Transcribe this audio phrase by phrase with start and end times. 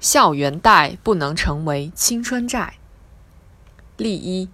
[0.00, 2.74] 校园贷不能成为青春债。
[3.96, 4.48] 例一：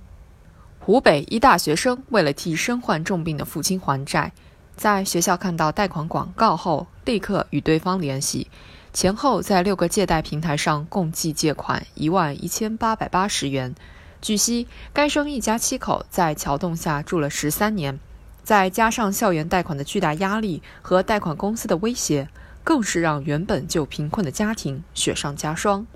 [0.78, 4.32] 湖北一大学生为了替身患重病的父亲还债，
[4.74, 8.48] 在学校看到贷款广告后，立刻与对方联系，
[8.92, 13.74] 前后在六个借贷平台上共计借款一万一千八百八十元。
[14.22, 18.00] 据悉，该生一家七口在桥洞下住了十三年，
[18.42, 22.28] 再加上校园贷款的巨大压力和贷款公司的威胁。
[22.64, 25.86] 更是让原本就贫困的家庭雪上加霜。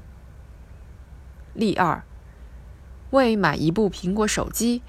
[1.55, 2.05] 例二，
[3.11, 4.83] 为买一部苹果手机，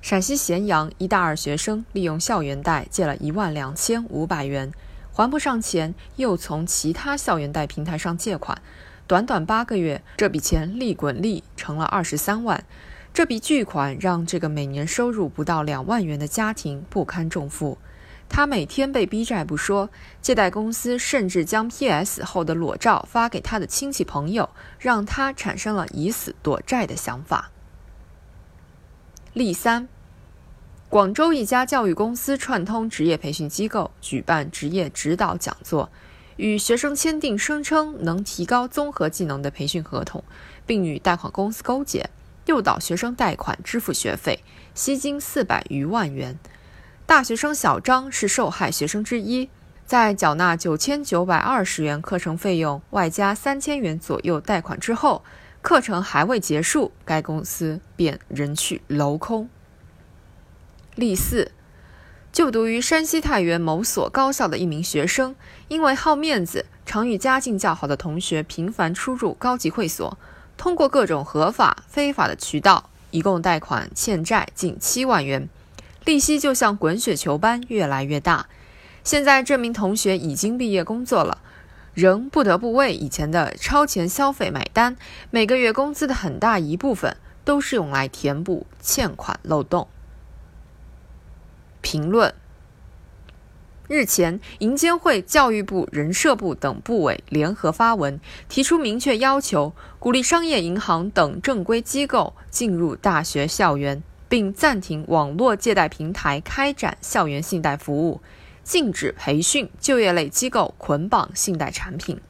[0.00, 4.72] 陕西咸阳一大二学生利用校园贷借了一万两千五百元，
[5.12, 8.62] 还不上钱，又从其他校园贷平台上借款，
[9.06, 12.64] 短短八个月，这笔钱利滚利成了二十三万。
[13.12, 17.78] 这笔巨款让这个每年收入不到两万元的家庭不堪重负。
[18.36, 19.88] 他每天被逼债不说，
[20.20, 27.52] 借贷公司甚至将 PS 后的裸照发给他的亲戚朋友，让他产生了以死躲债的想法。
[29.34, 29.86] 例三：
[30.88, 35.88] 广州一家教育公司串通职业培训机构举办职业指导讲座，
[36.34, 40.24] 与学生签订声称能提高综合技能的培训合同，
[40.66, 42.10] 并与贷款公司勾结，
[42.46, 44.42] 诱导学生贷款支付学费，
[44.74, 46.36] 吸金四百余万元。
[47.14, 49.48] 大学生小张是受害学生之一，
[49.86, 55.22] 在缴纳九千九百二十元课程费用，外加三千元左右贷款之后，
[55.62, 59.48] 课程还未结束，该公司便人去楼空。
[60.96, 61.52] 例四，
[62.32, 65.36] 就读于山西太原某所高校的一名学生，
[65.68, 70.18] 因为好面子，常与家境较好的同学频繁出入高级会所，
[70.56, 75.48] 通过各种合法、非法的渠道，一共贷款欠债近七万元。
[76.04, 78.46] 利息就像滚雪球般越来越大。
[79.02, 81.38] 现在这名同学已经毕业工作了，
[81.94, 84.96] 仍不得不为以前的超前消费买单。
[85.30, 89.88] 每个月工资的很大一部分都是用来填补欠款漏洞。
[91.80, 92.34] 评论：
[93.88, 98.18] 日前，银监会、教育部、人社部等部委联合发文，
[98.48, 104.02] 提出明确要求，鼓励商业银行等正规机构进入大学校园。
[104.34, 108.20] 并暂停网络借贷平台开展校园信贷服务，
[108.64, 112.20] 禁止培训就业类机构捆绑信贷产品。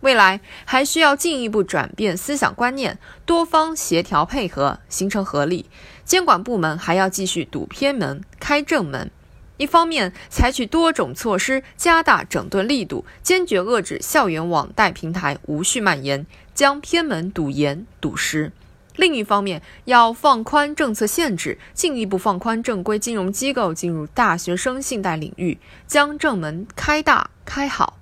[0.00, 5.64] 未来还需要进一步转变思想观念，多方协调配合，形成合力。
[6.04, 9.10] 监管部门还要继续堵偏门、开正门。
[9.56, 18.52] 一方面，采取多种措施，加大整顿力度，坚决遏制校园网贷平台无序蔓延，将偏门堵严堵实。
[18.98, 27.96] 另一方面，要放宽政策限制，进一步放宽正规金融机构进入大学生信贷领域，将正门开大开好。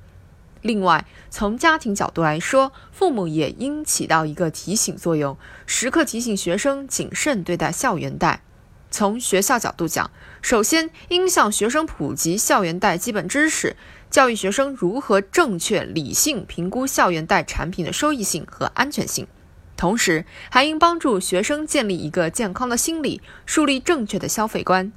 [0.62, 5.36] 另外，从家庭角度来说，父母也应起到一个提醒作用，
[5.66, 8.40] 时刻提醒学生谨慎对待校园贷。
[8.90, 13.76] 从学校角度讲，首先应向学生普及校园贷基本知识，
[14.10, 19.26] 教育学生如何正确理性评估校园贷产品的收益性和安全性。
[19.76, 24.90] 同时，还应帮助学生建立一个健康的心理，树立正确的消费观，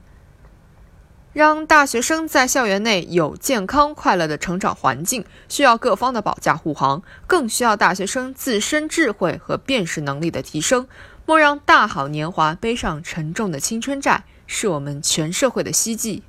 [1.34, 10.88] 让大学生在校园内有健康快乐的成长环境，需要各方的保驾护航，更需要大学生自身智慧和辨识能力的提升。
[11.26, 16.24] 莫让大好年华背上沉重的青春债，是我们全社会的希冀。